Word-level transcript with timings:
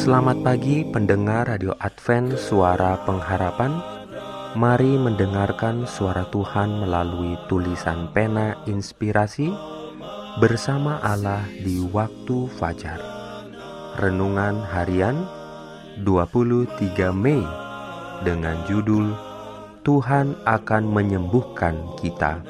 Selamat 0.00 0.40
pagi 0.40 0.80
pendengar 0.80 1.44
Radio 1.44 1.76
Advent 1.76 2.32
Suara 2.40 2.96
Pengharapan. 3.04 3.84
Mari 4.56 4.96
mendengarkan 4.96 5.84
suara 5.84 6.24
Tuhan 6.32 6.80
melalui 6.80 7.36
tulisan 7.52 8.08
pena 8.08 8.56
inspirasi 8.64 9.52
Bersama 10.40 11.04
Allah 11.04 11.44
di 11.52 11.84
waktu 11.84 12.48
fajar. 12.56 12.96
Renungan 14.00 14.64
harian 14.72 15.20
23 16.00 16.80
Mei 17.12 17.44
Dengan 18.24 18.56
judul 18.64 19.12
Tuhan 19.84 20.32
akan 20.48 20.84
menyembuhkan 20.88 21.76
kita. 22.00 22.40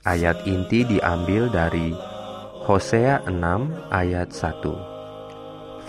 Ayat 0.00 0.48
inti 0.48 0.88
diambil 0.88 1.52
dari 1.52 1.92
Hosea 2.64 3.20
6 3.28 3.36
ayat 3.92 4.32
1 4.32 4.97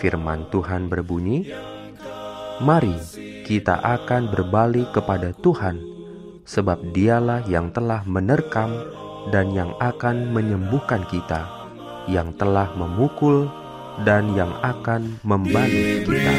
firman 0.00 0.48
Tuhan 0.48 0.88
berbunyi, 0.88 1.52
"Mari 2.64 2.96
kita 3.44 3.84
akan 3.84 4.32
berbalik 4.32 4.96
kepada 4.96 5.36
Tuhan, 5.36 5.76
sebab 6.48 6.80
Dialah 6.96 7.44
yang 7.44 7.68
telah 7.70 8.00
menerkam 8.08 8.72
dan 9.28 9.52
yang 9.52 9.76
akan 9.76 10.32
menyembuhkan 10.32 11.04
kita, 11.12 11.44
yang 12.08 12.32
telah 12.40 12.72
memukul 12.74 13.52
dan 14.08 14.32
yang 14.32 14.56
akan 14.64 15.20
membalut 15.20 16.08
kita." 16.08 16.34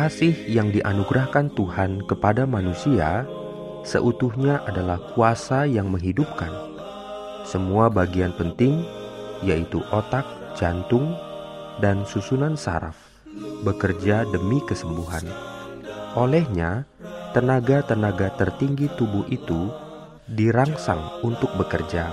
Kasih 0.00 0.32
yang 0.48 0.72
dianugerahkan 0.72 1.52
Tuhan 1.52 2.08
kepada 2.08 2.48
manusia 2.48 3.28
seutuhnya 3.84 4.64
adalah 4.64 4.96
kuasa 5.12 5.68
yang 5.68 5.92
menghidupkan. 5.92 6.48
Semua 7.44 7.92
bagian 7.92 8.32
penting, 8.32 8.80
yaitu 9.44 9.84
otak, 9.92 10.24
jantung, 10.56 11.12
dan 11.84 12.08
susunan 12.08 12.56
saraf, 12.56 12.96
bekerja 13.60 14.24
demi 14.32 14.64
kesembuhan. 14.64 15.28
Olehnya, 16.16 16.88
tenaga-tenaga 17.36 18.32
tertinggi 18.40 18.88
tubuh 18.96 19.28
itu 19.28 19.68
dirangsang 20.32 21.20
untuk 21.20 21.52
bekerja. 21.60 22.08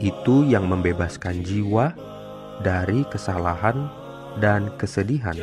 Itu 0.00 0.48
yang 0.48 0.64
membebaskan 0.64 1.44
jiwa 1.44 1.92
dari 2.64 3.04
kesalahan 3.12 3.84
dan 4.40 4.72
kesedihan 4.80 5.36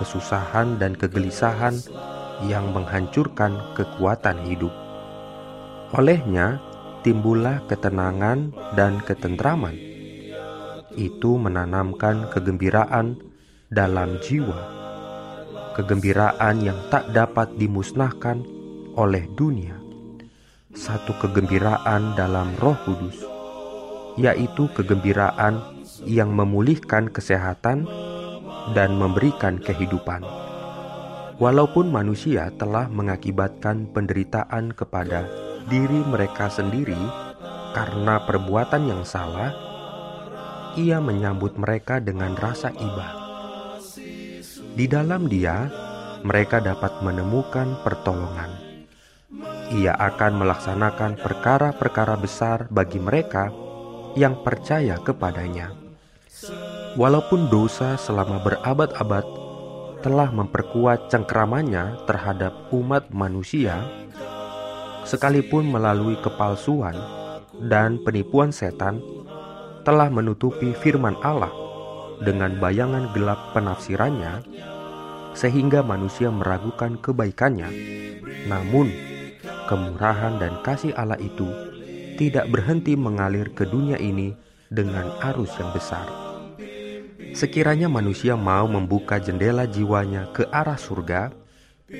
kesusahan 0.00 0.80
dan 0.80 0.96
kegelisahan 0.96 1.76
yang 2.48 2.72
menghancurkan 2.72 3.76
kekuatan 3.76 4.40
hidup. 4.48 4.72
Olehnya, 5.92 6.62
timbullah 7.04 7.60
ketenangan 7.68 8.54
dan 8.78 9.02
ketentraman. 9.04 9.76
Itu 10.96 11.36
menanamkan 11.36 12.30
kegembiraan 12.32 13.18
dalam 13.70 14.18
jiwa, 14.24 14.58
kegembiraan 15.78 16.62
yang 16.64 16.78
tak 16.90 17.10
dapat 17.14 17.54
dimusnahkan 17.54 18.42
oleh 18.98 19.26
dunia. 19.38 19.78
Satu 20.70 21.14
kegembiraan 21.18 22.14
dalam 22.14 22.54
Roh 22.58 22.78
Kudus, 22.86 23.18
yaitu 24.18 24.70
kegembiraan 24.74 25.58
yang 26.06 26.30
memulihkan 26.34 27.10
kesehatan 27.10 27.86
dan 28.72 28.96
memberikan 28.96 29.58
kehidupan. 29.58 30.22
Walaupun 31.40 31.88
manusia 31.88 32.52
telah 32.60 32.84
mengakibatkan 32.92 33.88
penderitaan 33.96 34.76
kepada 34.76 35.24
diri 35.72 36.04
mereka 36.04 36.52
sendiri 36.52 37.00
karena 37.72 38.20
perbuatan 38.28 38.82
yang 38.84 39.02
salah, 39.08 39.54
ia 40.76 41.00
menyambut 41.00 41.56
mereka 41.56 41.96
dengan 41.98 42.36
rasa 42.36 42.68
iba. 42.76 43.08
Di 44.76 44.86
dalam 44.86 45.26
Dia, 45.26 45.66
mereka 46.20 46.60
dapat 46.60 47.00
menemukan 47.00 47.80
pertolongan. 47.80 48.52
Ia 49.70 49.94
akan 49.96 50.42
melaksanakan 50.44 51.22
perkara-perkara 51.22 52.18
besar 52.18 52.66
bagi 52.68 52.98
mereka 52.98 53.48
yang 54.18 54.42
percaya 54.42 54.98
kepadanya. 54.98 55.70
Walaupun 56.98 57.46
dosa 57.46 57.94
selama 57.94 58.42
berabad-abad 58.42 59.22
telah 60.02 60.26
memperkuat 60.34 61.06
cengkramannya 61.06 62.02
terhadap 62.08 62.50
umat 62.74 63.14
manusia, 63.14 63.78
sekalipun 65.06 65.70
melalui 65.70 66.18
kepalsuan 66.18 66.98
dan 67.70 68.02
penipuan 68.02 68.50
setan 68.50 68.98
telah 69.86 70.10
menutupi 70.10 70.74
firman 70.74 71.14
Allah 71.22 71.52
dengan 72.26 72.58
bayangan 72.58 73.14
gelap 73.14 73.38
penafsirannya, 73.54 74.42
sehingga 75.38 75.86
manusia 75.86 76.34
meragukan 76.34 76.98
kebaikannya. 76.98 77.70
Namun, 78.50 78.90
kemurahan 79.70 80.42
dan 80.42 80.58
kasih 80.66 80.90
Allah 80.98 81.22
itu 81.22 81.46
tidak 82.18 82.50
berhenti 82.50 82.98
mengalir 82.98 83.54
ke 83.54 83.62
dunia 83.62 83.94
ini 83.94 84.34
dengan 84.74 85.06
arus 85.22 85.54
yang 85.54 85.70
besar. 85.70 86.29
Sekiranya 87.30 87.86
manusia 87.86 88.34
mau 88.34 88.66
membuka 88.66 89.22
jendela 89.22 89.64
jiwanya 89.66 90.30
ke 90.34 90.46
arah 90.50 90.78
surga 90.78 91.30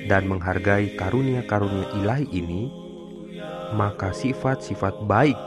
dan 0.07 0.27
menghargai 0.27 0.95
karunia-karunia 0.99 1.87
ilahi 1.99 2.27
ini, 2.31 2.71
maka 3.75 4.11
sifat-sifat 4.11 5.07
baik 5.07 5.39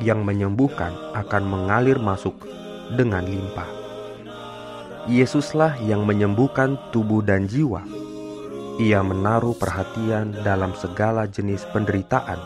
yang 0.00 0.24
menyembuhkan 0.24 0.92
akan 1.14 1.42
mengalir 1.44 2.00
masuk 2.00 2.34
dengan 2.96 3.24
limpah. 3.24 3.68
Yesuslah 5.04 5.76
yang 5.84 6.08
menyembuhkan 6.08 6.80
tubuh 6.88 7.20
dan 7.20 7.44
jiwa. 7.44 7.84
Ia 8.80 9.04
menaruh 9.04 9.54
perhatian 9.54 10.32
dalam 10.42 10.72
segala 10.74 11.28
jenis 11.28 11.62
penderitaan 11.70 12.40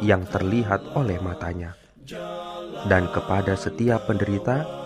yang 0.00 0.22
terlihat 0.30 0.80
oleh 0.94 1.18
matanya. 1.18 1.74
Dan 2.86 3.10
kepada 3.10 3.58
setiap 3.58 4.06
penderita, 4.06 4.77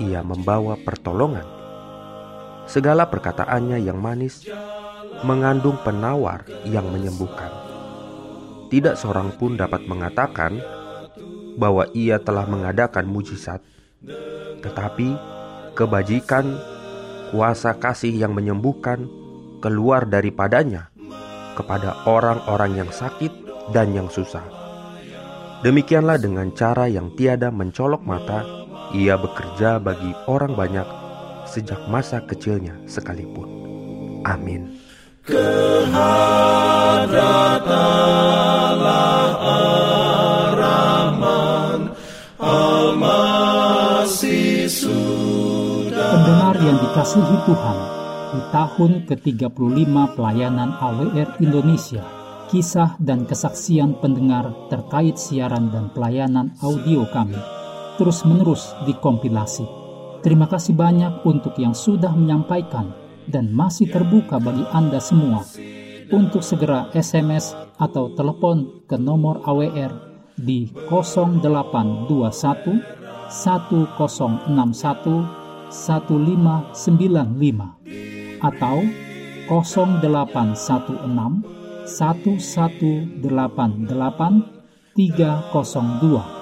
ia 0.00 0.24
membawa 0.24 0.80
pertolongan. 0.80 1.44
Segala 2.64 3.06
perkataannya 3.06 3.78
yang 3.84 4.00
manis 4.00 4.48
mengandung 5.22 5.76
penawar 5.84 6.48
yang 6.64 6.88
menyembuhkan. 6.88 7.52
Tidak 8.72 8.96
seorang 8.96 9.36
pun 9.36 9.58
dapat 9.58 9.84
mengatakan 9.84 10.56
bahwa 11.58 11.84
ia 11.92 12.16
telah 12.22 12.46
mengadakan 12.46 13.04
mujizat, 13.04 13.60
tetapi 14.62 15.18
kebajikan, 15.74 16.56
kuasa 17.34 17.76
kasih 17.76 18.14
yang 18.14 18.32
menyembuhkan 18.32 19.10
keluar 19.60 20.06
daripadanya 20.06 20.88
kepada 21.58 22.06
orang-orang 22.08 22.86
yang 22.86 22.90
sakit 22.94 23.30
dan 23.74 23.92
yang 23.92 24.08
susah. 24.08 24.42
Demikianlah 25.60 26.16
dengan 26.16 26.48
cara 26.56 26.88
yang 26.88 27.12
tiada 27.12 27.52
mencolok 27.52 28.00
mata 28.06 28.59
ia 28.90 29.14
bekerja 29.14 29.78
bagi 29.78 30.10
orang 30.26 30.58
banyak 30.58 30.88
sejak 31.46 31.78
masa 31.86 32.22
kecilnya 32.26 32.74
sekalipun. 32.90 33.46
Amin. 34.26 34.78
Pendengar 46.10 46.54
yang 46.58 46.78
dikasihi 46.82 47.36
Tuhan, 47.46 47.78
di 48.30 48.40
tahun 48.50 48.92
ke-35 49.06 49.94
pelayanan 50.18 50.70
AWR 50.78 51.38
Indonesia, 51.38 52.02
kisah 52.50 52.98
dan 52.98 53.26
kesaksian 53.26 54.02
pendengar 54.02 54.50
terkait 54.66 55.14
siaran 55.14 55.70
dan 55.70 55.94
pelayanan 55.94 56.50
audio 56.58 57.06
kami 57.14 57.59
terus-menerus 58.00 58.72
dikompilasi. 58.88 59.68
Terima 60.24 60.48
kasih 60.48 60.72
banyak 60.72 61.20
untuk 61.28 61.52
yang 61.60 61.76
sudah 61.76 62.16
menyampaikan 62.16 62.96
dan 63.28 63.52
masih 63.52 63.92
terbuka 63.92 64.40
bagi 64.40 64.64
Anda 64.72 65.04
semua. 65.04 65.44
untuk 66.10 66.42
segera 66.42 66.90
SMS 66.90 67.54
atau 67.78 68.10
telepon 68.18 68.82
ke 68.90 68.98
nomor 68.98 69.46
AWR 69.46 69.94
di 70.34 70.66
0821 70.90 72.82
1061 73.30 74.50
1595 75.70 78.42
atau 78.42 78.82
0816 79.46 81.86
1188 81.86 83.86
302 84.98 86.39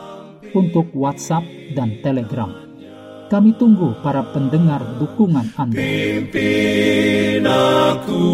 untuk 0.55 0.91
WhatsApp 0.95 1.45
dan 1.75 2.01
Telegram. 2.01 2.51
Kami 3.29 3.53
tunggu 3.61 3.93
para 4.01 4.25
pendengar 4.33 4.81
dukungan 4.97 5.53
Anda. 5.61 5.77
Pimpin 5.77 7.45
aku 7.45 8.25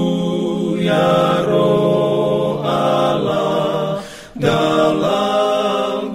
ya 0.78 1.42
roh 1.42 2.62
Allah 2.62 3.98
dalam 4.38 6.14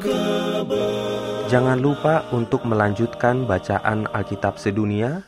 Jangan 1.49 1.81
lupa 1.81 2.29
untuk 2.29 2.61
melanjutkan 2.69 3.49
bacaan 3.49 4.05
Alkitab 4.13 4.61
sedunia. 4.61 5.25